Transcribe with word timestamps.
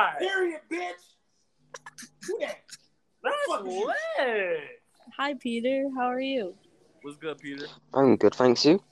God. 0.00 0.18
Period, 0.18 0.60
bitch. 0.70 0.92
Who 2.26 2.38
that? 2.40 2.60
That's 3.22 3.64
lit. 3.64 3.96
Hi, 5.16 5.34
Peter. 5.34 5.88
How 5.96 6.06
are 6.06 6.20
you? 6.20 6.54
What's 7.02 7.18
good, 7.18 7.38
Peter? 7.38 7.66
I'm 7.94 8.16
good, 8.16 8.34
thanks 8.34 8.64
you. 8.64 8.82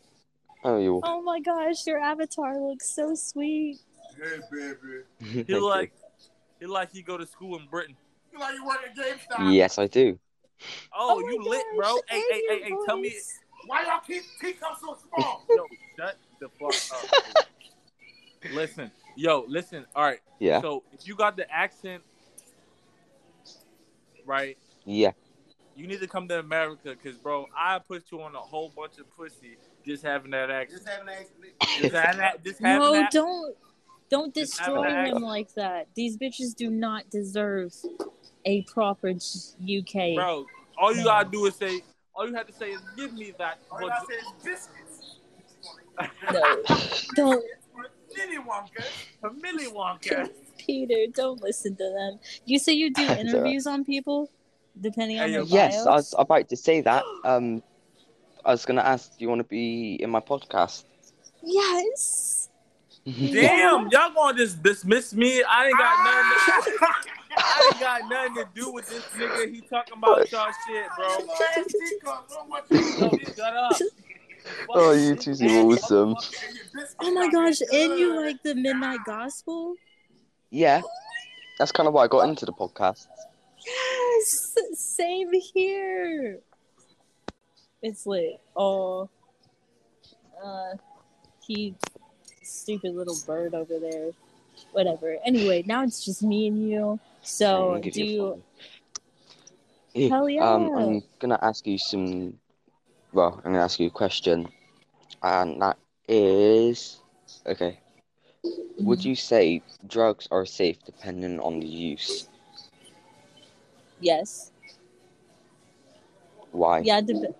How 0.62 0.74
are 0.74 0.80
you? 0.80 1.00
Oh 1.04 1.22
my 1.22 1.40
gosh, 1.40 1.86
your 1.86 1.98
avatar 1.98 2.58
looks 2.60 2.94
so 2.94 3.14
sweet. 3.14 3.78
Hey, 4.16 4.38
baby. 4.50 4.74
He 5.20 5.42
Thank 5.44 5.48
you. 5.48 5.68
like 5.68 5.92
he 6.60 6.66
like 6.66 6.92
he 6.92 7.02
go 7.02 7.16
to 7.16 7.26
school 7.26 7.58
in 7.58 7.66
Britain. 7.66 7.96
You 8.32 8.38
like 8.40 8.54
you 8.54 8.66
work 8.66 8.78
at 8.84 8.96
GameStop? 8.96 9.52
Yes, 9.52 9.78
I 9.78 9.86
do. 9.86 10.18
Oh, 10.92 11.16
oh 11.16 11.20
my 11.20 11.30
you 11.30 11.42
lit, 11.42 11.64
bro. 11.76 11.94
gosh, 11.94 12.02
Hey, 12.08 12.16
and 12.16 12.24
hey, 12.30 12.42
your 12.42 12.52
hey, 12.52 12.62
hey, 12.64 12.76
tell 12.86 12.96
me. 12.98 13.14
Why 13.66 13.82
y'all 13.84 14.00
keep 14.06 14.22
teacups 14.40 14.80
so 14.80 14.96
small? 15.08 15.44
Yo, 15.50 15.64
shut 15.96 16.16
the 16.40 16.48
fuck 16.58 16.74
up. 16.92 17.44
listen, 18.52 18.90
yo, 19.16 19.44
listen. 19.48 19.84
All 19.94 20.04
right. 20.04 20.20
Yeah. 20.38 20.60
So 20.60 20.82
if 20.92 21.06
you 21.06 21.14
got 21.14 21.36
the 21.36 21.50
accent, 21.50 22.02
right, 24.24 24.56
Yeah. 24.84 25.12
you 25.76 25.86
need 25.86 26.00
to 26.00 26.06
come 26.06 26.28
to 26.28 26.38
America, 26.38 26.94
cause 27.02 27.16
bro, 27.16 27.46
I 27.56 27.78
put 27.78 28.10
you 28.10 28.22
on 28.22 28.34
a 28.34 28.40
whole 28.40 28.72
bunch 28.76 28.98
of 28.98 29.14
pussy 29.16 29.56
just 29.84 30.04
having 30.04 30.30
that 30.32 30.50
accent. 30.50 30.82
Just 30.82 30.88
having 30.88 31.08
an 31.08 31.14
accident. 31.14 31.52
Just 31.80 31.94
having 31.94 32.18
that. 32.18 32.44
Just 32.44 32.60
having 32.60 32.78
No, 32.78 32.92
that. 32.92 33.10
don't 33.10 33.56
don't 34.10 34.32
destroy 34.32 34.90
him 34.90 35.22
like 35.22 35.52
that. 35.54 35.88
These 35.94 36.16
bitches 36.16 36.54
do 36.54 36.70
not 36.70 37.10
deserve 37.10 37.74
a 38.44 38.62
proper 38.62 39.08
UK. 39.10 40.14
Bro, 40.14 40.46
all 40.78 40.94
you 40.94 41.04
gotta 41.04 41.28
do 41.28 41.46
is 41.46 41.56
say. 41.56 41.82
All 42.14 42.26
you 42.28 42.34
have 42.34 42.46
to 42.48 42.52
say 42.52 42.70
is 42.70 42.80
give 42.96 43.12
me 43.12 43.32
that. 43.38 43.58
All 43.70 43.80
you 43.82 43.88
gotta 43.88 44.06
say 44.06 44.14
is 44.14 44.32
biscuits. 44.42 45.16
No, 46.32 46.62
don't, 47.14 47.30
Willy 47.30 47.42
Wonka. 47.44 47.57
A 49.58 49.62
Millie 49.62 49.74
Wonka. 49.74 50.30
Peter. 50.58 51.06
Don't 51.14 51.40
listen 51.42 51.76
to 51.76 51.84
them. 51.84 52.18
You 52.44 52.58
say 52.58 52.72
you 52.72 52.92
do 52.92 53.02
interviews 53.18 53.66
on 53.66 53.84
people, 53.84 54.30
depending 54.80 55.18
on 55.20 55.30
your 55.32 55.44
their 55.44 55.50
yo. 55.50 55.56
Yes, 55.56 55.86
I 55.86 55.94
was 55.94 56.14
about 56.18 56.48
to 56.48 56.56
say 56.56 56.80
that. 56.82 57.04
Um, 57.24 57.62
I 58.44 58.50
was 58.52 58.64
gonna 58.64 58.82
ask, 58.82 59.12
do 59.12 59.24
you 59.24 59.28
want 59.28 59.40
to 59.40 59.44
be 59.44 59.94
in 59.94 60.10
my 60.10 60.20
podcast? 60.20 60.84
Yes. 61.42 62.48
Damn, 63.04 63.88
y'all 63.88 64.12
gonna 64.14 64.36
just 64.36 64.62
dismiss 64.62 65.14
me? 65.14 65.42
I 65.42 65.66
ain't 65.66 65.78
got 65.78 66.04
nothing. 66.04 66.78
To, 66.78 66.86
I 67.38 67.70
ain't 67.72 67.80
got 67.80 68.10
nothing 68.10 68.34
to 68.34 68.48
do 68.54 68.72
with 68.72 68.88
this 68.88 69.04
nigga. 69.16 69.54
He 69.54 69.60
talking 69.62 69.94
about 69.96 70.30
y'all 70.30 70.50
shit, 70.66 70.86
bro. 70.96 71.08
Little 71.08 71.30
ass 71.32 71.66
teacups. 71.66 72.06
I 72.06 72.34
don't 72.34 72.50
want 72.50 72.64
you 72.70 72.78
to 72.78 72.84
Yo, 72.84 73.00
know 73.00 73.18
this. 73.24 73.36
shut 73.36 73.56
up. 73.56 73.78
Oh, 74.70 74.92
you 74.92 75.14
two 75.16 75.34
seem 75.34 75.66
awesome. 75.66 76.08
And 76.10 76.16
your 76.16 76.64
biscuits 76.74 76.94
Oh 77.00 77.10
my 77.12 77.30
gosh, 77.30 77.60
and 77.60 77.98
you 77.98 78.20
like 78.20 78.42
the 78.42 78.54
Midnight 78.54 79.00
Gospel? 79.04 79.74
Yeah, 80.50 80.82
that's 81.58 81.72
kind 81.72 81.86
of 81.86 81.94
why 81.94 82.04
I 82.04 82.08
got 82.08 82.28
into 82.28 82.46
the 82.46 82.52
podcast. 82.52 83.06
Yes, 83.66 84.54
same 84.74 85.32
here. 85.32 86.40
It's 87.82 88.06
lit. 88.06 88.40
Oh, 88.56 89.08
uh, 90.42 90.74
he, 91.46 91.74
stupid 92.42 92.94
little 92.94 93.16
bird 93.26 93.54
over 93.54 93.78
there. 93.78 94.10
Whatever. 94.72 95.16
Anyway, 95.24 95.62
now 95.66 95.84
it's 95.84 96.04
just 96.04 96.22
me 96.22 96.48
and 96.48 96.68
you. 96.68 97.00
So, 97.22 97.78
do 97.82 97.90
you 97.90 98.02
a 98.02 98.06
you? 98.06 98.18
follow. 98.18 98.42
Yeah, 99.94 100.08
Hell 100.08 100.28
yeah. 100.28 100.50
Um, 100.50 100.76
I'm 100.76 101.02
gonna 101.18 101.38
ask 101.42 101.66
you 101.66 101.78
some. 101.78 102.34
Well, 103.12 103.34
I'm 103.36 103.52
gonna 103.52 103.64
ask 103.64 103.80
you 103.80 103.86
a 103.86 103.90
question, 103.90 104.48
and 105.22 105.60
that 105.62 105.78
is, 106.08 106.98
okay. 107.46 107.80
Would 108.78 109.04
you 109.04 109.16
say 109.16 109.62
drugs 109.86 110.28
are 110.30 110.46
safe 110.46 110.78
depending 110.84 111.40
on 111.40 111.60
the 111.60 111.66
use? 111.66 112.28
Yes. 114.00 114.52
Why? 116.52 116.80
Yeah. 116.80 117.00
dep 117.00 117.34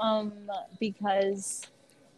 um, 0.00 0.32
because, 0.78 1.66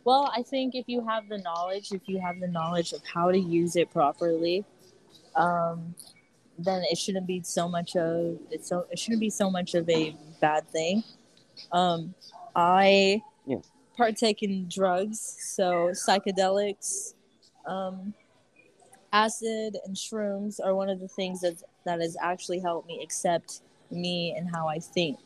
well, 0.04 0.32
I 0.34 0.42
think 0.42 0.74
if 0.74 0.88
you 0.88 1.06
have 1.06 1.28
the 1.28 1.38
knowledge, 1.38 1.92
if 1.92 2.02
you 2.06 2.20
have 2.20 2.41
the 2.41 2.48
knowledge 2.48 2.92
of 2.92 3.02
how 3.04 3.30
to 3.30 3.38
use 3.38 3.76
it 3.76 3.91
properly, 3.92 4.64
um, 5.36 5.94
then 6.58 6.82
it 6.91 6.98
shouldn't 6.98 7.26
be 7.26 7.42
so 7.42 7.68
much 7.68 7.97
of 7.97 8.38
it's 8.50 8.68
so 8.68 8.86
it 8.91 8.98
shouldn't 8.98 9.20
be 9.20 9.30
so 9.30 9.50
much 9.50 9.74
of 9.74 9.88
a 9.88 10.16
bad 10.41 10.68
thing. 10.68 11.02
Um, 11.70 12.14
I 12.54 13.22
Yeah. 13.46 13.58
partake 13.96 14.42
in 14.42 14.68
drugs, 14.68 15.20
so 15.20 15.90
psychedelics, 15.90 17.14
um, 17.66 18.14
acid, 19.12 19.76
and 19.84 19.94
shrooms 19.96 20.60
are 20.64 20.74
one 20.74 20.88
of 20.88 21.00
the 21.00 21.08
things 21.08 21.41
that 21.41 21.62
that 21.84 22.00
has 22.00 22.16
actually 22.20 22.60
helped 22.60 22.86
me 22.86 23.02
accept 23.02 23.60
me 23.91 24.34
and 24.36 24.48
how 24.48 24.68
I 24.68 24.78
think. 24.78 25.18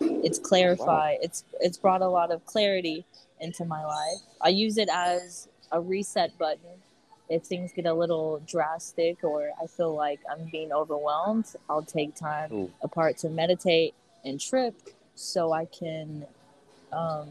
It's 0.00 0.38
clarified. 0.38 1.18
It's 1.22 1.44
it's 1.60 1.78
brought 1.78 2.02
a 2.02 2.08
lot 2.08 2.30
of 2.30 2.44
clarity 2.46 3.04
into 3.40 3.64
my 3.64 3.84
life. 3.84 4.20
I 4.40 4.48
use 4.48 4.78
it 4.78 4.88
as 4.88 5.48
a 5.72 5.80
reset 5.80 6.36
button. 6.38 6.82
If 7.28 7.44
things 7.44 7.72
get 7.74 7.86
a 7.86 7.94
little 7.94 8.40
drastic 8.46 9.24
or 9.24 9.50
I 9.62 9.66
feel 9.66 9.94
like 9.94 10.20
I'm 10.30 10.48
being 10.50 10.72
overwhelmed, 10.72 11.46
I'll 11.70 11.82
take 11.82 12.14
time 12.14 12.52
Ooh. 12.52 12.70
apart 12.82 13.16
to 13.18 13.30
meditate 13.30 13.94
and 14.24 14.38
trip 14.40 14.74
so 15.14 15.52
I 15.52 15.64
can 15.64 16.26
um, 16.94 17.28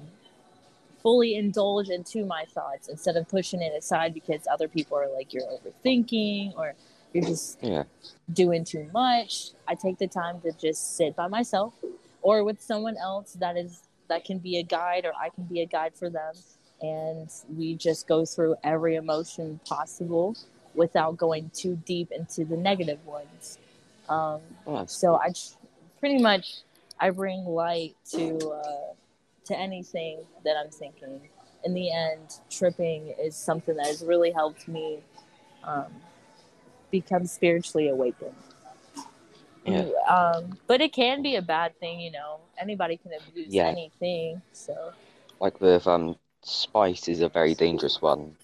fully 1.02 1.36
indulge 1.36 1.90
into 1.90 2.26
my 2.26 2.46
thoughts 2.46 2.88
instead 2.88 3.18
of 3.18 3.28
pushing 3.28 3.62
it 3.62 3.74
aside 3.78 4.14
because 4.14 4.42
other 4.52 4.68
people 4.68 4.98
are 4.98 5.10
like, 5.14 5.34
you're 5.34 5.44
overthinking 5.44 6.58
or 6.58 6.74
you're 7.14 7.26
just 7.26 7.60
Yeah. 7.62 7.84
doing 8.32 8.64
too 8.64 8.90
much. 8.94 9.52
I 9.68 9.76
take 9.76 9.98
the 9.98 10.08
time 10.08 10.40
to 10.42 10.52
just 10.54 10.96
sit 10.96 11.16
by 11.16 11.28
myself 11.28 11.74
or 12.22 12.44
with 12.44 12.62
someone 12.62 12.98
else 12.98 13.34
that 13.34 13.58
is 13.58 13.82
that 14.10 14.26
can 14.26 14.38
be 14.38 14.58
a 14.58 14.64
guide 14.64 15.06
or 15.06 15.14
I 15.20 15.30
can 15.30 15.46
be 15.46 15.62
a 15.62 15.66
guide 15.66 15.94
for 15.96 16.10
them 16.10 16.34
and 16.82 17.30
we 17.58 17.76
just 17.76 18.08
go 18.08 18.26
through 18.26 18.56
every 18.64 18.96
emotion 18.96 19.60
possible 19.66 20.36
without 20.76 21.18
going 21.18 21.50
too 21.54 21.82
deep 21.86 22.12
into 22.12 22.44
the 22.46 22.58
negative 22.58 23.04
ones. 23.06 23.58
Um, 24.10 24.42
Oh, 24.68 24.86
so 24.86 25.16
I 25.16 25.32
pretty 26.00 26.20
much 26.22 26.58
I 27.00 27.10
bring 27.10 27.46
light 27.46 27.96
to 28.12 28.38
uh, 28.50 28.94
to 29.46 29.58
anything 29.58 30.20
that 30.44 30.56
I'm 30.58 30.70
thinking. 30.72 31.22
In 31.66 31.74
the 31.74 31.92
end, 31.92 32.40
tripping 32.50 33.14
is 33.20 33.36
something 33.36 33.76
that 33.78 33.88
has 33.88 34.04
really 34.04 34.32
helped 34.32 34.68
me 34.68 35.00
um, 35.64 35.86
become 36.92 37.26
spiritually 37.26 37.90
awakened. 37.90 38.36
Yeah. 39.66 39.86
Um, 40.10 40.58
but 40.68 40.82
it 40.82 40.92
can 40.94 41.22
be 41.22 41.36
a 41.38 41.42
bad 41.42 41.80
thing, 41.80 42.00
you 42.00 42.12
know. 42.12 42.40
Anybody 42.60 42.98
can 42.98 43.12
abuse 43.14 43.54
Yeah. 43.54 43.70
anything. 43.70 44.42
So, 44.52 44.92
like 45.40 45.60
with 45.62 45.88
um, 45.88 46.18
spice 46.44 47.08
is 47.08 47.22
a 47.22 47.30
very 47.30 47.56
dangerous 47.56 48.02
one. 48.02 48.36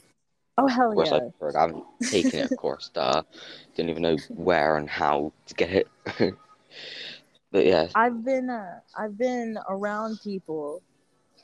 oh 0.58 0.68
hell 0.68 0.90
Of 0.90 0.96
course, 0.96 1.12
yeah! 1.12 1.18
I've 1.18 1.34
heard. 1.40 1.56
I 1.56 1.62
haven't 1.62 1.84
taken 2.06 2.40
it, 2.40 2.46
of 2.52 2.56
course. 2.58 2.90
Duh. 2.94 3.24
Didn't 3.76 3.90
even 3.90 4.04
know 4.04 4.18
where 4.36 4.78
and 4.78 4.90
how 4.90 5.34
to 5.48 5.54
get 5.56 5.70
it. 5.72 5.88
but 7.52 7.66
yeah, 7.66 7.88
I've 7.96 8.24
been 8.24 8.50
uh, 8.50 8.80
I've 8.98 9.18
been 9.18 9.58
around 9.68 10.20
people 10.24 10.82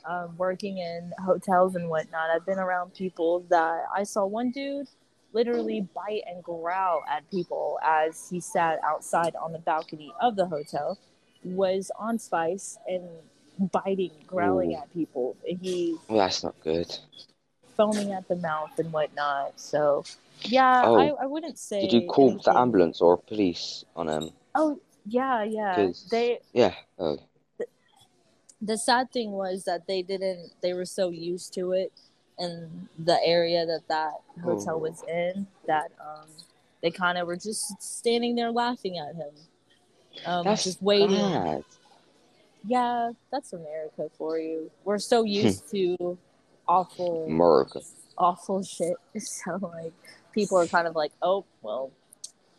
um, 0.06 0.36
working 0.36 0.78
in 0.78 1.12
hotels 1.24 1.74
and 1.74 1.88
whatnot. 1.88 2.30
I've 2.30 2.46
been 2.46 2.58
around 2.58 2.94
people 2.94 3.44
that 3.50 3.84
I 3.94 4.04
saw 4.04 4.24
one 4.24 4.50
dude 4.50 4.88
literally 5.32 5.86
bite 5.94 6.22
and 6.26 6.42
growl 6.42 7.02
at 7.10 7.28
people 7.30 7.78
as 7.82 8.28
he 8.30 8.40
sat 8.40 8.80
outside 8.84 9.34
on 9.36 9.52
the 9.52 9.58
balcony 9.58 10.12
of 10.20 10.36
the 10.36 10.46
hotel, 10.46 10.98
was 11.44 11.90
on 11.98 12.18
spice 12.18 12.78
and 12.86 13.02
biting, 13.72 14.12
growling 14.26 14.72
Ooh. 14.72 14.78
at 14.78 14.92
people. 14.94 15.36
He 15.44 15.96
well, 16.08 16.18
that's 16.18 16.42
not 16.42 16.54
good. 16.62 16.96
foaming 17.76 18.12
at 18.12 18.26
the 18.28 18.36
mouth 18.36 18.78
and 18.78 18.92
whatnot. 18.92 19.60
So 19.60 20.04
yeah, 20.42 20.82
Oh. 20.86 20.96
I, 20.96 21.08
I 21.24 21.26
wouldn't 21.26 21.58
say. 21.58 21.82
Did 21.82 21.92
you 21.92 22.06
call 22.08 22.38
the 22.38 22.56
ambulance 22.56 23.00
or 23.00 23.18
police 23.18 23.84
on 23.94 24.08
him? 24.08 24.30
Oh 24.54 24.80
yeah, 25.06 25.42
yeah. 25.44 25.90
They 26.10 26.40
Yeah. 26.52 26.74
Oh, 26.98 27.18
the 28.66 28.76
sad 28.76 29.10
thing 29.12 29.30
was 29.32 29.64
that 29.64 29.86
they 29.86 30.02
didn't 30.02 30.50
they 30.62 30.72
were 30.74 30.84
so 30.84 31.08
used 31.10 31.52
to 31.54 31.72
it 31.72 31.92
in 32.38 32.88
the 32.98 33.18
area 33.24 33.64
that 33.64 33.82
that 33.88 34.12
hotel 34.42 34.74
Oh. 34.74 34.78
was 34.78 35.02
in 35.08 35.46
that 35.66 35.90
um 36.00 36.28
they 36.82 36.90
kind 36.90 37.16
of 37.18 37.26
were 37.26 37.36
just 37.36 37.80
standing 37.80 38.34
there 38.34 38.50
laughing 38.52 38.98
at 38.98 39.14
him 39.14 39.34
um 40.26 40.44
that's 40.44 40.64
just 40.64 40.82
waiting 40.82 41.32
bad. 41.32 41.64
yeah 42.66 43.10
that's 43.30 43.52
america 43.52 44.10
for 44.18 44.38
you 44.38 44.70
we're 44.84 44.98
so 44.98 45.22
used 45.24 45.70
to 45.70 46.18
awful 46.68 47.26
America. 47.28 47.80
awful 48.18 48.62
shit 48.62 48.96
so 49.22 49.58
like 49.74 49.92
people 50.32 50.58
are 50.58 50.66
kind 50.66 50.86
of 50.86 50.94
like 50.96 51.12
oh 51.22 51.44
well 51.62 51.90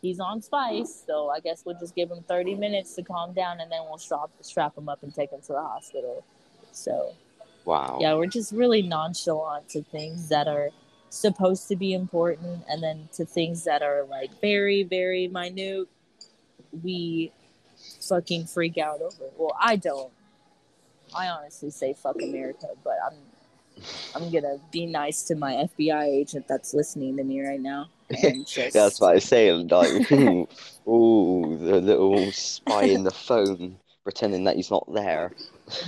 he's 0.02 0.20
on 0.20 0.40
spice 0.40 1.02
so 1.06 1.28
i 1.30 1.40
guess 1.40 1.62
we'll 1.64 1.78
just 1.78 1.94
give 1.94 2.10
him 2.10 2.22
30 2.28 2.54
minutes 2.54 2.94
to 2.94 3.02
calm 3.02 3.32
down 3.32 3.60
and 3.60 3.70
then 3.70 3.80
we'll 3.88 3.98
strap 3.98 4.30
strap 4.40 4.76
him 4.76 4.88
up 4.88 5.02
and 5.02 5.14
take 5.14 5.30
him 5.32 5.40
to 5.40 5.52
the 5.52 5.62
hospital. 5.62 6.24
So 6.72 7.14
Wow. 7.64 7.98
yeah 8.00 8.14
we're 8.14 8.26
just 8.26 8.52
really 8.52 8.82
nonchalant 8.82 9.68
to 9.70 9.82
things 9.82 10.28
that 10.28 10.46
are 10.48 10.70
supposed 11.10 11.68
to 11.68 11.76
be 11.76 11.92
important 11.92 12.62
and 12.68 12.82
then 12.82 13.08
to 13.12 13.24
things 13.24 13.64
that 13.64 13.82
are 13.82 14.04
like 14.04 14.30
very 14.40 14.84
very 14.84 15.26
minute 15.28 15.88
we 16.82 17.32
fucking 18.08 18.46
freak 18.46 18.78
out 18.78 19.00
over. 19.00 19.30
Well 19.36 19.56
i 19.60 19.76
don't. 19.76 20.12
I 21.14 21.28
honestly 21.28 21.70
say 21.70 21.94
fuck 21.94 22.16
america 22.22 22.68
but 22.84 22.96
i'm 23.06 23.18
i'm 24.14 24.30
gonna 24.30 24.58
be 24.70 24.86
nice 24.86 25.22
to 25.24 25.34
my 25.34 25.52
fbi 25.78 26.04
agent 26.06 26.46
that's 26.48 26.74
listening 26.74 27.16
to 27.16 27.24
me 27.24 27.40
right 27.46 27.60
now 27.60 27.88
just- 28.46 28.72
That's 28.72 29.00
what 29.00 29.10
I 29.10 29.14
was 29.16 29.24
saying. 29.24 29.68
Like, 29.68 30.10
ooh, 30.88 31.58
the 31.60 31.78
little 31.78 32.32
spy 32.32 32.84
in 32.84 33.04
the 33.04 33.10
phone 33.10 33.76
pretending 34.02 34.44
that 34.44 34.56
he's 34.56 34.70
not 34.70 34.90
there. 34.94 35.32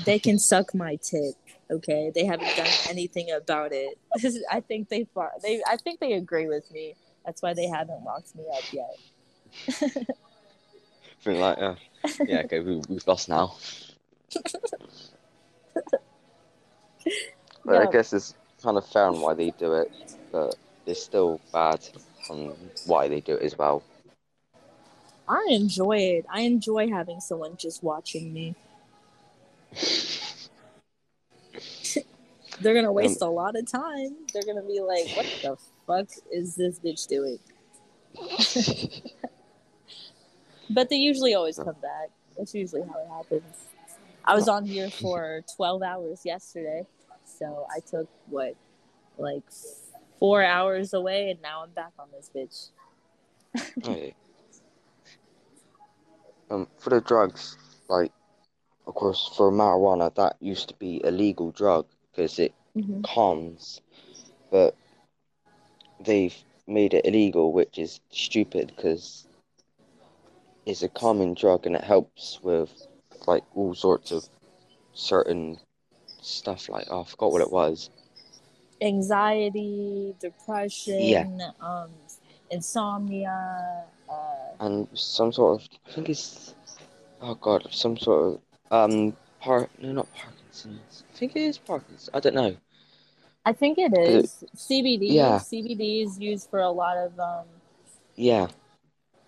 they 0.04 0.18
can 0.18 0.38
suck 0.50 0.74
my 0.74 0.96
tit 0.96 1.34
okay 1.70 2.12
they 2.14 2.26
haven't 2.26 2.54
done 2.56 2.66
anything 2.90 3.30
about 3.30 3.72
it 3.72 3.96
i 4.50 4.60
think 4.60 4.88
they 4.90 5.06
they 5.42 5.62
i 5.66 5.76
think 5.78 5.98
they 6.00 6.12
agree 6.12 6.46
with 6.46 6.70
me 6.70 6.94
that's 7.24 7.40
why 7.40 7.54
they 7.54 7.66
haven't 7.66 8.04
locked 8.04 8.34
me 8.36 8.44
up 8.52 8.64
yet 8.72 10.06
Think 11.22 11.38
like, 11.38 11.58
uh, 11.58 11.74
yeah, 12.26 12.42
okay, 12.46 12.60
we, 12.60 12.80
we've 12.88 13.06
lost 13.06 13.28
now. 13.28 13.56
But 17.70 17.86
I 17.86 17.90
guess 17.92 18.12
it's 18.12 18.34
kind 18.60 18.76
of 18.76 18.84
fair 18.84 19.04
on 19.04 19.20
why 19.20 19.32
they 19.34 19.52
do 19.52 19.74
it, 19.74 19.92
but 20.32 20.56
it's 20.86 21.00
still 21.00 21.40
bad 21.52 21.78
on 22.28 22.52
why 22.84 23.06
they 23.06 23.20
do 23.20 23.34
it 23.34 23.42
as 23.42 23.56
well. 23.56 23.84
i 25.28 25.46
enjoy 25.50 25.98
it. 25.98 26.26
I 26.28 26.40
enjoy 26.40 26.88
having 26.88 27.20
someone 27.20 27.56
just 27.56 27.84
watching 27.84 28.32
me. 28.32 28.56
They're 32.60 32.74
gonna 32.74 32.92
waste 32.92 33.22
a 33.22 33.26
lot 33.26 33.54
of 33.56 33.70
time. 33.70 34.16
They're 34.34 34.42
gonna 34.42 34.66
be 34.66 34.80
like 34.80 35.08
what 35.16 35.26
the 35.40 35.56
fuck 35.86 36.08
is 36.32 36.56
this 36.56 36.80
bitch 36.80 37.06
doing? 37.06 37.38
But 40.72 40.88
they 40.88 40.96
usually 40.96 41.34
always 41.34 41.56
come 41.56 41.74
back. 41.82 42.10
That's 42.38 42.54
usually 42.54 42.82
how 42.82 43.00
it 43.00 43.08
happens. 43.08 43.56
I 44.24 44.36
was 44.36 44.46
on 44.46 44.64
here 44.64 44.88
for 44.88 45.42
12 45.56 45.82
hours 45.82 46.24
yesterday 46.24 46.86
so 47.40 47.66
i 47.74 47.80
took 47.80 48.08
what 48.26 48.54
like 49.18 49.42
four 50.18 50.44
hours 50.44 50.92
away 50.92 51.30
and 51.30 51.42
now 51.42 51.62
i'm 51.64 51.70
back 51.70 51.92
on 51.98 52.06
this 52.12 52.30
bitch 52.34 52.70
Okay. 53.78 54.14
Um, 56.50 56.66
for 56.78 56.90
the 56.90 57.00
drugs, 57.00 57.56
like, 57.88 58.12
of 58.86 58.94
course, 58.94 59.30
for 59.36 59.52
marijuana, 59.52 60.12
that 60.16 60.36
used 60.40 60.68
to 60.68 60.74
be 60.74 61.00
a 61.04 61.10
legal 61.10 61.52
drug 61.52 61.86
because 62.10 62.38
it 62.38 62.52
mm-hmm. 62.76 63.02
calms, 63.02 63.80
but 64.50 64.74
they've 66.00 66.36
made 66.66 66.94
it 66.94 67.06
illegal, 67.06 67.52
which 67.52 67.78
is 67.78 68.00
stupid 68.10 68.72
because 68.74 69.28
it's 70.66 70.82
a 70.82 70.88
calming 70.88 71.34
drug 71.34 71.66
and 71.66 71.76
it 71.76 71.84
helps 71.84 72.40
with 72.42 72.70
like 73.26 73.44
all 73.54 73.74
sorts 73.74 74.10
of 74.10 74.28
certain 74.92 75.56
stuff. 76.22 76.68
Like, 76.68 76.86
oh, 76.90 77.02
I 77.02 77.04
forgot 77.04 77.32
what 77.32 77.42
it 77.42 77.50
was. 77.52 77.90
anxiety, 78.82 80.14
depression, 80.20 81.00
Yeah. 81.00 81.50
um, 81.60 81.90
insomnia. 82.50 83.84
Uh, 84.08 84.64
and 84.64 84.88
some 84.94 85.32
sort 85.32 85.60
of 85.60 85.68
I 85.86 85.92
think 85.92 86.08
it's 86.08 86.54
oh 87.20 87.34
god 87.34 87.66
some 87.70 87.96
sort 87.96 88.34
of 88.34 88.40
um 88.70 89.16
par 89.40 89.68
no 89.80 89.92
not 89.92 90.08
Parkinson's 90.14 91.04
I 91.12 91.16
think 91.16 91.36
it 91.36 91.42
is 91.42 91.58
Parkinson's 91.58 92.10
I 92.14 92.20
don't 92.20 92.34
know 92.34 92.56
I 93.46 93.52
think 93.52 93.78
it 93.78 93.96
is 93.96 94.44
CBD. 94.56 95.12
Yeah. 95.12 95.38
CBD 95.38 96.04
is 96.04 96.18
used 96.18 96.50
for 96.50 96.60
a 96.60 96.70
lot 96.70 96.96
of 96.96 97.18
um, 97.18 97.44
yeah 98.16 98.48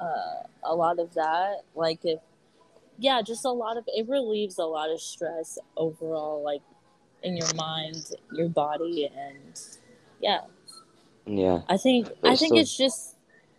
uh, 0.01 0.43
a 0.65 0.75
lot 0.75 0.99
of 0.99 1.15
that. 1.15 1.63
Like 1.75 2.01
if, 2.05 2.19
yeah, 2.99 3.23
just 3.23 3.45
a 3.45 3.51
lot 3.51 3.77
of 3.77 3.85
it 3.87 4.09
relieves 4.09 4.59
a 4.59 4.65
lot 4.65 4.91
of 4.91 5.01
stress 5.01 5.59
overall, 5.77 6.43
like 6.45 6.61
in 7.23 7.37
your 7.37 7.53
mind, 7.55 8.11
your 8.33 8.49
body, 8.49 9.11
and 9.15 9.61
yeah, 10.21 10.41
yeah. 11.27 11.61
I 11.69 11.77
think 11.77 12.09
I 12.25 12.37
think 12.37 12.57
it's 12.57 12.77
just 12.77 13.17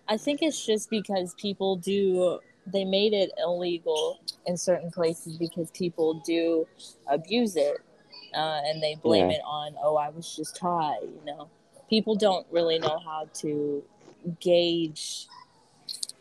I 0.08 0.18
think 0.18 0.42
it's 0.42 0.66
just 0.66 0.90
because 0.90 1.34
people 1.36 1.78
do 1.78 2.40
they 2.68 2.86
made 2.86 3.14
it 3.14 3.32
illegal 3.38 4.20
in 4.46 4.56
certain 4.58 4.90
places 4.92 5.38
because 5.38 5.70
people 5.72 6.22
do 6.26 6.66
abuse 7.08 7.56
it 7.56 7.78
uh, 8.34 8.62
and 8.66 8.82
they 8.82 8.96
blame 8.96 9.30
Yeah. 9.30 9.38
it 9.38 9.42
on 9.46 9.76
oh 9.82 9.98
I 9.98 10.10
was 10.10 10.36
just 10.36 10.58
high 10.58 11.00
you 11.02 11.22
know. 11.26 11.50
People 11.90 12.16
don't 12.16 12.48
really 12.50 12.80
know 12.80 12.98
how 13.06 13.28
to 13.36 13.84
gauge 14.40 15.28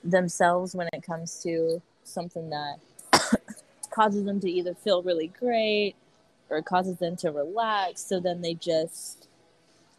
themselves 0.04 0.74
when 0.74 0.88
it 0.92 1.02
comes 1.02 1.42
to 1.44 1.80
something 2.04 2.50
that 2.50 2.76
causes 3.90 4.24
them 4.24 4.40
to 4.40 4.50
either 4.50 4.74
feel 4.74 5.02
really 5.02 5.28
great 5.28 5.94
or 6.52 6.62
causes 6.62 6.99
them 6.99 7.16
to 7.16 7.31
relax 7.31 8.04
so 8.04 8.20
then 8.20 8.40
they 8.43 8.54
just 8.54 9.28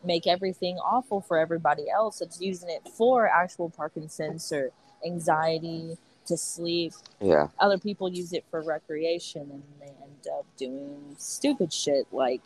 make 0.03 0.27
everything 0.27 0.77
awful 0.77 1.21
for 1.21 1.37
everybody 1.37 1.89
else 1.89 2.19
that's 2.19 2.41
using 2.41 2.69
it 2.69 2.87
for 2.89 3.27
actual 3.27 3.69
Parkinson's 3.69 4.51
or 4.51 4.71
anxiety 5.05 5.97
to 6.25 6.37
sleep. 6.37 6.93
yeah 7.21 7.47
Other 7.59 7.77
people 7.77 8.09
use 8.09 8.33
it 8.33 8.45
for 8.49 8.61
recreation 8.61 9.41
and 9.41 9.63
they 9.79 9.87
end 9.87 10.27
up 10.37 10.45
doing 10.57 11.15
stupid 11.17 11.73
shit 11.73 12.07
like 12.11 12.41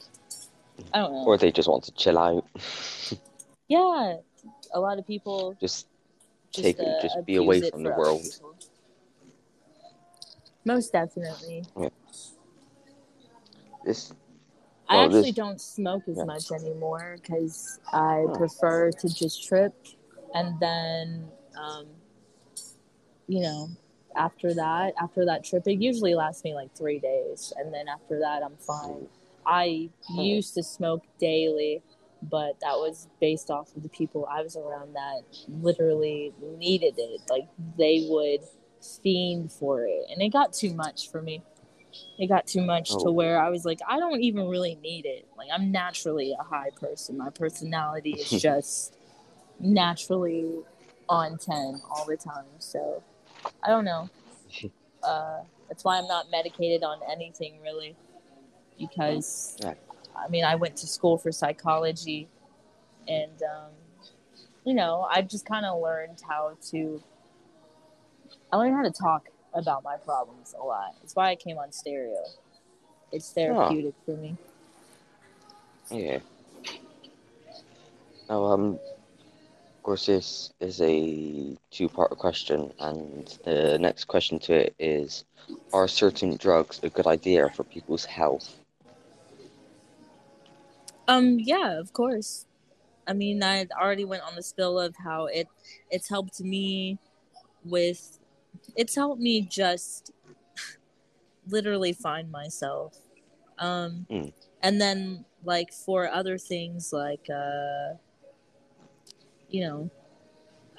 I 0.93 0.99
don't 0.99 1.11
know. 1.11 1.25
or 1.25 1.37
they 1.37 1.51
just 1.51 1.67
want 1.67 1.83
to 1.85 1.91
chill 1.91 2.17
out 2.17 2.45
yeah, 3.67 4.15
a 4.73 4.79
lot 4.79 4.99
of 4.99 5.05
people 5.05 5.55
just 5.59 5.87
just, 6.51 6.63
take 6.63 6.79
uh, 6.79 6.83
it 6.83 7.01
just 7.01 7.25
be 7.25 7.35
away 7.35 7.69
from 7.69 7.83
the 7.83 7.91
world 7.91 8.21
people. 8.23 8.55
Most 10.65 10.91
definitely. 10.91 11.63
This 13.87 14.13
I 14.89 14.95
Well, 14.95 15.05
actually 15.05 15.21
this- 15.23 15.35
don't 15.35 15.59
smoke 15.59 16.07
as 16.07 16.17
yeah. 16.17 16.23
much 16.23 16.51
anymore 16.51 17.17
because 17.21 17.79
I 17.91 18.25
Oh. 18.27 18.33
prefer 18.37 18.91
to 18.91 19.07
just 19.09 19.43
trip, 19.43 19.73
and 20.33 20.57
then, 20.61 21.29
um, 21.59 21.87
you 23.27 23.41
know, 23.41 23.67
after 24.15 24.53
that, 24.53 24.93
after 24.97 25.25
that 25.25 25.43
trip, 25.43 25.67
it 25.67 25.81
usually 25.81 26.15
lasts 26.15 26.43
me 26.45 26.53
like 26.55 26.73
three 26.73 26.99
days, 26.99 27.51
and 27.57 27.73
then 27.73 27.87
after 27.89 28.19
that, 28.19 28.43
I'm 28.43 28.55
fine. 28.57 29.09
I 29.45 29.89
Oh. 30.09 30.21
used 30.21 30.53
to 30.55 30.63
smoke 30.63 31.03
daily, 31.19 31.81
but 32.21 32.57
that 32.61 32.77
was 32.77 33.07
based 33.19 33.51
off 33.51 33.75
of 33.75 33.83
the 33.83 33.89
people 33.89 34.25
I 34.25 34.41
was 34.41 34.55
around 34.55 34.93
that 34.93 35.23
literally 35.61 36.33
needed 36.57 36.95
it. 36.97 37.21
Like 37.29 37.47
they 37.77 38.07
would 38.09 38.41
fiend 39.03 39.51
for 39.51 39.85
it, 39.85 40.05
and 40.09 40.21
it 40.21 40.29
got 40.29 40.53
too 40.53 40.73
much 40.73 41.09
for 41.09 41.21
me. 41.21 41.43
It 42.17 42.27
got 42.27 42.47
too 42.47 42.61
much 42.61 42.89
to 42.89 43.07
Oh. 43.07 43.11
where 43.11 43.39
I 43.39 43.49
was 43.49 43.63
like, 43.65 43.79
I 43.87 43.99
don't 43.99 44.21
even 44.21 44.47
really 44.47 44.75
need 44.75 45.05
it. 45.05 45.27
Like 45.37 45.49
I'm 45.53 45.71
naturally 45.71 46.35
a 46.39 46.43
high 46.43 46.69
person. 46.79 47.17
My 47.17 47.29
personality 47.29 48.11
is 48.13 48.29
just 48.41 48.95
naturally 49.59 50.45
on 51.09 51.37
ten 51.37 51.81
all 51.89 52.05
the 52.05 52.17
time. 52.17 52.45
So 52.59 53.03
I 53.63 53.67
don't 53.69 53.85
know. 53.85 54.09
Uh, 55.03 55.43
that's 55.69 55.83
why 55.83 55.97
I'm 55.97 56.07
not 56.07 56.29
medicated 56.31 56.83
on 56.83 56.99
anything 57.09 57.61
really, 57.61 57.95
because 58.79 59.55
Yeah. 59.61 59.75
I 60.15 60.27
mean 60.27 60.43
I 60.43 60.55
went 60.55 60.75
to 60.77 60.87
school 60.87 61.17
for 61.17 61.31
psychology, 61.31 62.27
and 63.07 63.41
um, 63.43 63.71
you 64.65 64.73
know 64.73 65.07
I've 65.09 65.27
just 65.29 65.45
kind 65.45 65.65
of 65.65 65.79
learned 65.81 66.19
how 66.27 66.57
to. 66.71 67.01
I 68.51 68.57
learned 68.57 68.75
how 68.75 68.83
to 68.83 68.91
talk 68.91 69.29
about 69.53 69.83
my 69.83 69.97
problems 69.97 70.53
a 70.59 70.63
lot. 70.63 70.95
It's 71.03 71.15
why 71.15 71.29
I 71.29 71.35
came 71.35 71.57
on 71.57 71.71
stereo. 71.71 72.23
It's 73.11 73.31
therapeutic 73.31 73.93
for 74.05 74.17
me. 74.17 74.35
yeah 75.89 76.19
now 78.29 78.43
um 78.45 78.73
of 79.77 79.83
course 79.83 80.05
this 80.07 80.51
is 80.59 80.81
a 80.81 81.55
two-part 81.71 82.11
question 82.17 82.73
and 82.79 83.37
the 83.45 83.77
next 83.79 84.05
question 84.05 84.37
to 84.39 84.53
it 84.53 84.75
is 84.79 85.23
are 85.71 85.87
certain 85.87 86.35
drugs 86.35 86.81
a 86.83 86.89
good 86.89 87.07
idea 87.07 87.49
for 87.55 87.63
people's 87.63 88.03
health 88.03 88.57
Um, 91.07 91.39
yeah, 91.39 91.79
of 91.79 91.93
course. 91.93 92.45
I 93.07 93.13
mean, 93.13 93.41
I 93.41 93.65
already 93.79 94.03
went 94.03 94.23
on 94.23 94.35
the 94.35 94.43
spill 94.43 94.77
of 94.79 94.95
how 94.97 95.27
it 95.27 95.47
it's 95.89 96.09
helped 96.09 96.41
me 96.41 96.97
with 97.63 98.16
it's 98.75 98.95
helped 98.95 99.21
me 99.21 99.41
just 99.41 100.11
literally 101.47 101.93
find 101.93 102.31
myself. 102.31 102.97
Um 103.57 104.07
Mm. 104.09 104.33
and 104.61 104.81
then 104.81 105.25
like 105.43 105.71
for 105.71 106.09
other 106.09 106.37
things 106.37 106.91
like 106.93 107.29
uh 107.29 107.95
you 109.49 109.61
know, 109.61 109.89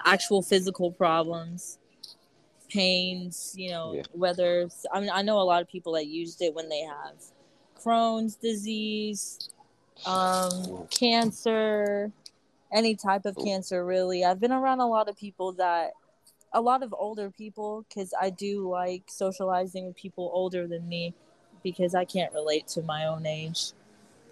actual 0.05 0.43
physical 0.43 0.93
problems, 0.93 1.79
pains, 2.69 3.55
you 3.57 3.71
know, 3.71 3.95
Yeah. 3.95 4.03
whether 4.13 4.69
I 4.93 5.01
mean 5.01 5.11
I 5.11 5.23
know 5.23 5.41
a 5.41 5.43
lot 5.43 5.63
of 5.63 5.69
people 5.69 5.93
that 5.95 6.07
used 6.07 6.43
it 6.43 6.55
when 6.55 6.69
they 6.69 6.81
have 6.83 7.17
Crohn's 7.83 8.37
disease, 8.37 9.51
um, 10.05 10.87
cancer, 10.91 12.13
any 12.73 12.95
type 12.95 13.25
of 13.25 13.37
Ooh. 13.39 13.45
cancer 13.45 13.85
really 13.85 14.25
i've 14.25 14.41
been 14.41 14.53
around 14.53 14.81
a 14.81 14.87
lot 14.87 15.09
of 15.09 15.17
people 15.17 15.53
that 15.53 15.93
a 16.53 16.61
lot 16.61 16.83
of 16.83 16.95
older 16.99 17.31
people 17.31 17.85
because 17.89 18.15
i 18.21 18.31
do 18.31 18.69
like 18.69 19.03
socializing 19.07 19.87
with 19.87 19.97
people 19.97 20.31
older 20.33 20.67
than 20.67 20.89
me 20.89 21.15
because 21.63 21.95
i 21.95 22.05
can't 22.05 22.33
relate 22.33 22.67
to 22.67 22.83
my 22.83 23.07
own 23.07 23.27
age. 23.27 23.73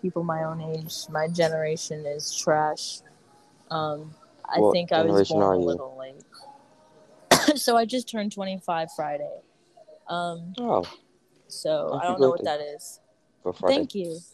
People 0.02 0.24
my 0.24 0.44
own 0.44 0.60
age 0.60 0.94
my 1.10 1.28
generation 1.28 2.06
is 2.06 2.34
trash. 2.34 3.00
Um 3.70 4.14
i 4.48 4.60
What 4.60 4.72
think 4.72 4.92
i 4.92 5.02
was 5.02 5.28
born 5.28 5.56
a 5.56 5.58
little 5.58 5.96
late. 5.98 6.24
So 7.56 7.76
i 7.76 7.84
just 7.84 8.08
turned 8.08 8.32
25 8.32 8.88
friday. 8.94 9.40
Um 10.08 10.54
Oh, 10.58 10.84
so 11.48 11.98
i 12.00 12.04
don't 12.04 12.20
know 12.20 12.30
what 12.30 12.44
that 12.44 12.60
is. 12.60 13.00
Thank 13.66 13.94
you. 13.94 14.18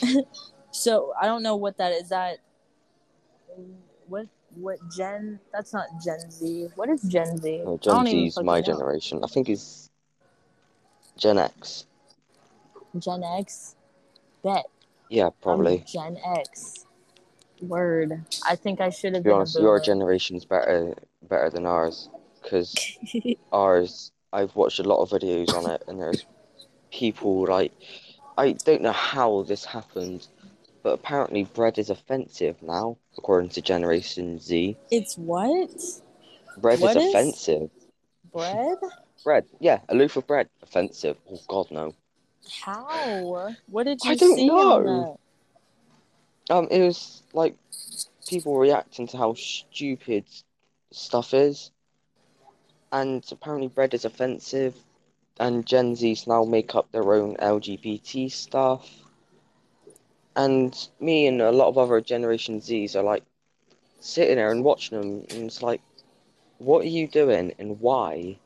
so 0.70 1.12
I 1.20 1.26
don't 1.26 1.42
know 1.42 1.56
what 1.56 1.76
that 1.78 1.92
is. 1.92 2.08
That 2.08 2.38
what 4.06 4.26
what 4.56 4.78
Gen? 4.96 5.40
That's 5.52 5.72
not 5.72 5.86
Gen 6.04 6.30
Z. 6.30 6.68
What 6.74 6.88
is 6.88 7.02
Gen 7.02 7.38
Z? 7.38 7.62
Uh, 7.62 7.70
no, 7.70 7.76
Gen 7.78 8.06
Z 8.06 8.26
is 8.26 8.40
my 8.40 8.60
know. 8.60 8.66
generation. 8.66 9.20
I 9.22 9.26
think 9.26 9.48
it's 9.48 9.90
Gen 11.16 11.38
X. 11.38 11.86
Gen 12.98 13.22
X. 13.22 13.76
Bet. 14.42 14.66
Yeah, 15.08 15.26
I'm 15.26 15.32
probably. 15.40 15.84
Gen 15.86 16.18
X. 16.24 16.86
Word. 17.60 18.24
I 18.44 18.56
think 18.56 18.80
I 18.80 18.90
should 18.90 19.14
have 19.14 19.22
be 19.22 19.30
been 19.30 19.36
honest, 19.36 19.56
a 19.56 19.60
your 19.60 19.80
generation's 19.80 20.44
better 20.44 20.94
better 21.28 21.50
than 21.50 21.66
ours 21.66 22.08
because 22.42 22.74
ours. 23.52 24.10
I've 24.34 24.56
watched 24.56 24.78
a 24.78 24.82
lot 24.82 25.02
of 25.02 25.10
videos 25.10 25.54
on 25.54 25.70
it, 25.70 25.84
and 25.86 26.00
there's 26.00 26.24
people 26.90 27.44
like 27.44 27.72
I 28.38 28.52
don't 28.52 28.82
know 28.82 28.92
how 28.92 29.42
this 29.42 29.64
happened, 29.64 30.26
but 30.82 30.90
apparently 30.94 31.44
bread 31.44 31.78
is 31.78 31.90
offensive 31.90 32.60
now, 32.62 32.96
according 33.16 33.50
to 33.50 33.62
Generation 33.62 34.38
Z. 34.38 34.76
it's 34.90 35.16
what? 35.16 35.70
Bread 36.58 36.80
What 36.80 36.96
is 36.96 37.04
is? 37.04 37.14
offensive. 37.14 37.70
Bread? 38.32 38.78
Bread, 39.24 39.44
yeah, 39.60 39.80
a 39.88 39.94
loaf 39.94 40.16
of 40.16 40.26
bread, 40.26 40.48
offensive. 40.62 41.16
Oh 41.30 41.38
God, 41.48 41.70
no. 41.70 41.94
How? 42.64 43.54
What 43.68 43.84
did 43.84 44.04
you 44.04 44.10
I 44.10 44.14
don't 44.16 44.38
know. 44.38 45.18
Um, 46.50 46.68
it 46.70 46.82
was 46.82 47.22
like 47.32 47.56
people 48.28 48.58
reacting 48.58 49.06
to 49.08 49.16
how 49.16 49.34
stupid 49.34 50.24
stuff 50.90 51.34
is, 51.34 51.70
and 52.90 53.24
apparently 53.30 53.68
bread 53.68 53.94
is 53.94 54.04
offensive, 54.04 54.74
and 55.38 55.64
Gen 55.64 55.94
Zs 55.94 56.26
now 56.26 56.44
make 56.44 56.74
up 56.74 56.90
their 56.90 57.14
own 57.14 57.36
LGBT 57.36 58.30
stuff, 58.30 58.90
and 60.36 60.88
me 61.00 61.26
and 61.26 61.40
a 61.40 61.50
lot 61.52 61.68
of 61.68 61.78
other 61.78 62.00
Generation 62.00 62.60
Zs 62.60 62.96
are 62.96 63.02
like 63.02 63.24
sitting 64.00 64.36
there 64.36 64.50
and 64.50 64.64
watching 64.64 64.98
them, 64.98 65.26
and 65.30 65.46
it's 65.46 65.62
like, 65.62 65.80
what 66.58 66.82
are 66.82 66.88
you 66.88 67.08
doing 67.08 67.52
and 67.58 67.80
why? 67.80 68.38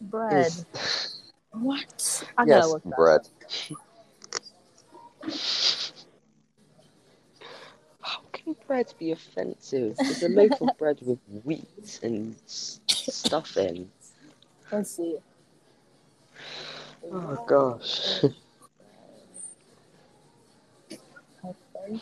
Bread. 0.00 0.52
What? 1.52 2.24
I 2.36 2.44
yes, 2.44 2.60
gotta 2.60 2.68
look 2.68 2.82
that 2.84 2.96
bread. 2.96 3.28
How 8.02 8.20
can 8.32 8.54
bread 8.66 8.92
be 8.98 9.12
offensive? 9.12 9.96
It's 9.98 10.22
a 10.22 10.28
loaf 10.28 10.60
of 10.60 10.76
bread 10.78 10.98
with 11.02 11.18
wheat 11.42 12.00
and 12.02 12.36
stuff 12.46 13.56
in. 13.56 13.90
Let's 14.70 14.90
see. 14.90 15.16
Oh 17.10 17.44
gosh. 17.48 18.24
I 21.88 22.00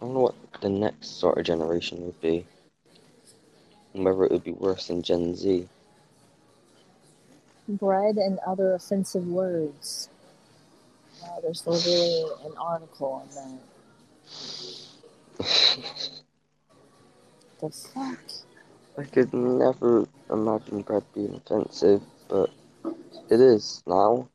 don't 0.00 0.14
know 0.14 0.20
what 0.20 0.36
the 0.60 0.68
next 0.70 1.18
sort 1.20 1.38
of 1.38 1.44
generation 1.44 2.04
would 2.04 2.20
be. 2.20 2.46
And 3.94 4.04
whether 4.04 4.24
it 4.24 4.32
would 4.32 4.44
be 4.44 4.52
worse 4.52 4.88
than 4.88 5.02
Gen 5.02 5.34
Z. 5.36 5.68
bread 7.68 8.16
and 8.16 8.38
other 8.40 8.74
offensive 8.74 9.26
words. 9.26 10.08
Wow, 11.22 11.38
there's 11.42 11.66
literally 11.66 12.24
an 12.44 12.52
article 12.58 13.12
on 13.12 13.28
that. 13.34 13.60
The 17.60 17.70
fuck? 17.70 18.18
I 18.98 19.04
could 19.04 19.32
never 19.32 20.06
imagine 20.30 20.82
bread 20.82 21.04
being 21.14 21.34
offensive, 21.34 22.02
but 22.28 22.50
it 23.30 23.40
is 23.40 23.82
now. 23.86 24.28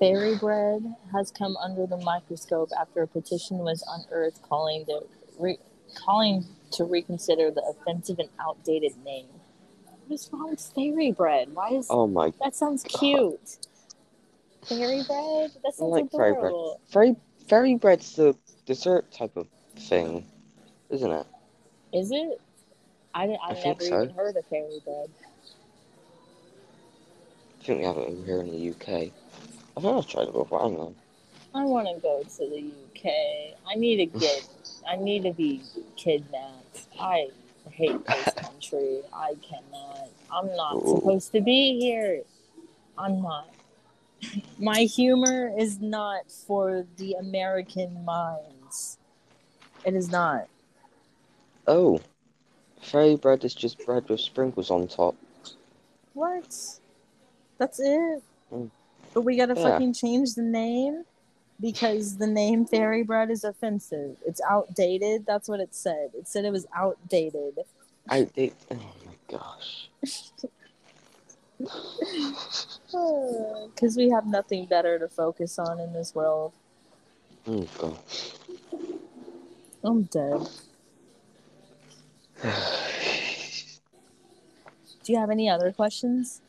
Fairy 0.00 0.34
bread 0.36 0.82
has 1.12 1.30
come 1.30 1.58
under 1.58 1.86
the 1.86 1.98
microscope 1.98 2.70
after 2.80 3.02
a 3.02 3.06
petition 3.06 3.58
was 3.58 3.84
unearthed 3.86 4.40
calling 4.40 4.84
the 4.86 5.02
re- 5.38 5.58
calling 5.94 6.46
to 6.72 6.84
reconsider 6.84 7.50
the 7.50 7.62
offensive 7.62 8.18
and 8.18 8.30
outdated 8.40 8.92
name. 9.04 9.26
What 10.06 10.14
is 10.14 10.30
wrong 10.32 10.50
with 10.50 10.72
fairy 10.74 11.12
bread? 11.12 11.50
Why 11.52 11.68
is 11.72 11.86
Oh 11.90 12.06
my 12.06 12.32
that 12.42 12.56
sounds 12.56 12.82
cute? 12.82 13.58
Fairy 14.66 15.02
bread? 15.06 15.50
That 15.62 15.74
sounds 15.74 15.92
like 15.92 16.10
fairy 16.10 16.32
bread. 16.32 16.38
adorable. 16.38 16.80
fairy 16.88 17.16
fairy 17.46 17.74
bread's 17.74 18.16
the 18.16 18.34
dessert 18.64 19.12
type 19.12 19.36
of 19.36 19.48
thing, 19.76 20.24
isn't 20.88 21.10
it? 21.12 21.26
Is 21.92 22.10
it? 22.10 22.40
I, 23.14 23.24
I, 23.24 23.36
I 23.50 23.52
never 23.52 23.60
think 23.60 23.82
so. 23.82 24.02
even 24.04 24.14
heard 24.14 24.36
of 24.36 24.46
fairy 24.46 24.80
bread. 24.82 25.10
I 27.60 27.64
think 27.64 27.80
we 27.80 27.84
have 27.84 27.98
it 27.98 28.08
over 28.08 28.24
here 28.24 28.40
in 28.40 28.50
the 28.50 28.70
UK. 28.70 29.12
I've 29.76 30.06
tried 30.06 30.28
it 30.28 30.32
before, 30.32 30.60
hang 30.60 30.76
on. 30.76 30.94
I 31.54 31.64
want 31.64 31.88
to 31.88 32.00
go 32.00 32.22
to 32.22 32.38
the 32.38 32.58
UK. 32.68 33.12
I 33.68 33.74
need 33.74 33.96
to 33.96 34.06
get. 34.18 34.48
I 34.88 34.96
need 34.96 35.24
to 35.24 35.32
be 35.32 35.62
kidnapped. 35.96 36.86
I 36.98 37.28
hate 37.70 38.04
this 38.06 38.34
country. 38.36 39.00
I 39.12 39.34
cannot. 39.42 40.08
I'm 40.32 40.54
not 40.56 40.74
Ooh. 40.76 40.96
supposed 40.96 41.32
to 41.32 41.40
be 41.40 41.80
here. 41.80 42.22
I'm 42.96 43.22
not. 43.22 43.48
My 44.58 44.80
humor 44.80 45.52
is 45.56 45.80
not 45.80 46.30
for 46.30 46.86
the 46.96 47.14
American 47.14 48.04
minds. 48.04 48.98
It 49.84 49.94
is 49.94 50.10
not. 50.10 50.46
Oh. 51.66 52.00
Fairy 52.82 53.16
bread 53.16 53.44
is 53.44 53.54
just 53.54 53.84
bread 53.84 54.08
with 54.08 54.20
sprinkles 54.20 54.70
on 54.70 54.88
top. 54.88 55.14
What? 56.14 56.78
That's 57.58 57.78
it. 57.80 58.22
Mm. 58.52 58.70
But 59.14 59.22
we 59.22 59.36
gotta 59.36 59.54
Yeah. 59.54 59.62
fucking 59.70 59.92
change 59.94 60.34
the 60.34 60.42
name 60.42 61.04
because 61.60 62.16
the 62.16 62.26
name 62.26 62.64
fairy 62.66 63.02
bread 63.02 63.30
is 63.30 63.44
offensive. 63.44 64.16
It's 64.26 64.40
outdated. 64.48 65.26
That's 65.26 65.48
what 65.48 65.60
it 65.60 65.74
said. 65.74 66.10
It 66.14 66.28
said 66.28 66.44
it 66.44 66.52
was 66.52 66.66
outdated. 66.74 67.58
I 68.08 68.24
they, 68.34 68.52
oh 68.70 68.76
my 69.06 69.16
gosh. 69.28 69.90
Because 73.74 73.96
we 73.96 74.08
have 74.08 74.26
nothing 74.26 74.64
better 74.64 74.98
to 74.98 75.06
focus 75.08 75.58
on 75.58 75.78
in 75.78 75.92
this 75.92 76.14
world. 76.14 76.52
Oh. 77.46 77.98
I'm 79.84 80.02
dead. 80.04 80.48
Do 85.02 85.12
you 85.12 85.18
have 85.18 85.30
any 85.30 85.48
other 85.50 85.70
questions? 85.72 86.40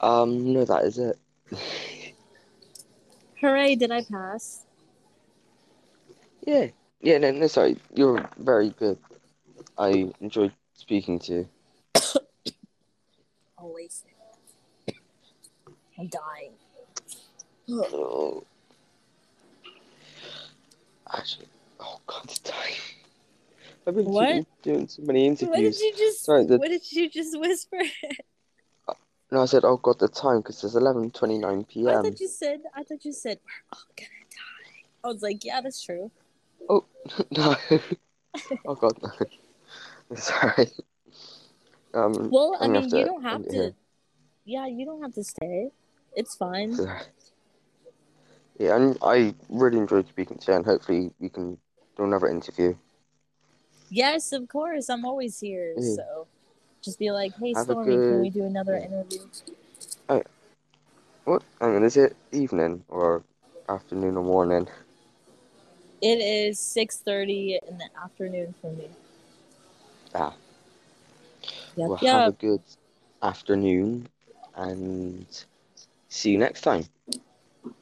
um, 0.00 0.52
no, 0.52 0.64
that 0.64 0.84
is 0.84 0.98
it. 0.98 1.18
Hooray, 3.40 3.74
did 3.76 3.90
I 3.90 4.02
pass? 4.04 4.64
Yeah. 6.46 6.68
Yeah, 7.00 7.18
no, 7.18 7.30
no, 7.30 7.46
sorry. 7.46 7.76
You're 7.94 8.28
very 8.38 8.70
good. 8.70 8.98
I 9.78 10.12
enjoyed 10.20 10.52
speaking 10.74 11.18
to 11.20 11.32
you. 11.32 11.48
Always. 13.58 14.04
I'm 15.98 16.08
dying. 16.08 16.52
Oh. 17.70 18.44
Actually, 21.12 21.46
oh 21.80 22.00
god, 22.06 22.24
it's 22.24 22.38
dying. 22.40 22.74
I've 23.86 23.94
been 23.94 24.04
What? 24.04 24.44
doing 24.62 24.86
so 24.88 25.02
many 25.02 25.26
interviews. 25.26 25.50
What 25.50 25.58
did 25.58 25.78
you 25.80 25.92
just? 25.96 26.24
Sorry, 26.24 26.44
the- 26.44 26.58
What 26.58 26.68
did 26.68 26.90
you 26.92 27.08
just 27.08 27.38
whisper? 27.38 27.78
No, 29.32 29.42
I 29.42 29.44
said, 29.44 29.64
oh 29.64 29.76
god, 29.76 29.98
the 30.00 30.08
time 30.08 30.38
because 30.38 30.62
it's 30.64 30.74
11:29 30.74 31.44
I 31.44 31.64
p.m. 31.68 31.88
I 31.88 32.02
thought 32.02 32.20
you 32.20 32.28
said. 32.28 32.60
I 32.74 32.82
thought 32.82 33.04
you 33.04 33.12
said 33.12 33.38
we're 33.44 33.78
all 33.78 33.84
gonna 33.96 34.08
die. 34.30 34.82
I 35.04 35.08
was 35.08 35.22
like, 35.22 35.44
yeah, 35.44 35.60
that's 35.60 35.82
true. 35.82 36.10
Oh 36.68 36.84
no! 37.30 37.54
oh 38.66 38.74
god, 38.74 38.98
no. 39.02 39.10
Sorry. 40.16 40.66
Um, 41.94 42.30
Well, 42.30 42.56
I 42.60 42.64
I'm 42.64 42.72
gonna 42.72 42.86
mean, 42.86 42.96
you 42.96 43.04
to 43.04 43.04
don't 43.04 43.22
have 43.22 43.36
end 43.36 43.46
it 43.46 43.50
to. 43.50 43.56
here. 43.56 43.74
Yeah, 44.44 44.66
you 44.66 44.84
don't 44.84 45.02
have 45.02 45.14
to 45.14 45.24
stay. 45.24 45.70
It's 46.16 46.34
fine. 46.34 46.74
Sorry. 46.74 47.02
Yeah, 48.58 48.76
and 48.76 48.98
I 49.00 49.34
really 49.48 49.78
enjoyed 49.78 50.08
speaking 50.08 50.38
to 50.38 50.50
you, 50.52 50.56
and 50.56 50.66
hopefully 50.66 51.12
we 51.20 51.28
can 51.28 51.56
do 51.96 52.04
another 52.04 52.26
interview. 52.26 52.74
Yes, 53.90 54.32
of 54.32 54.48
course. 54.48 54.88
I'm 54.88 55.04
always 55.04 55.40
here. 55.40 55.74
Mm. 55.78 55.96
So 55.96 56.26
just 56.82 56.98
be 56.98 57.10
like, 57.10 57.32
hey, 57.40 57.52
Have 57.54 57.66
Stormi, 57.68 58.04
can 58.06 58.20
we 58.20 58.30
do 58.30 58.44
another 58.44 58.76
interview? 58.76 59.18
interview? 59.18 59.18
What? 61.24 61.42
I 61.60 61.68
mean, 61.68 61.84
is 61.84 61.96
it 61.96 62.16
evening 62.32 62.84
or 62.88 63.22
afternoon 63.68 64.16
or 64.16 64.24
morning? 64.24 64.68
It 66.02 66.18
is 66.18 66.58
six 66.58 66.96
thirty 66.98 67.58
in 67.68 67.78
the 67.78 67.88
afternoon 68.02 68.54
for 68.60 68.72
me. 68.72 68.88
Ah, 70.14 70.34
Yep, 71.76 71.88
well, 71.88 71.96
yep. 72.02 72.12
have 72.12 72.26
a 72.26 72.32
good 72.32 72.62
afternoon 73.22 74.08
and 74.54 75.26
see 76.08 76.32
you 76.32 76.38
next 76.38 76.62
time. 76.62 76.84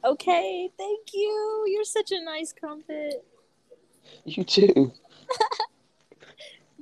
Okay, 0.03 0.69
thank 0.77 1.13
you. 1.13 1.65
You're 1.67 1.83
such 1.83 2.11
a 2.11 2.23
nice 2.23 2.53
crumpet. 2.53 3.25
You 4.25 4.43
too. 4.43 4.91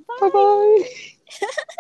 Bye 0.20 0.30
bye. 0.30 0.84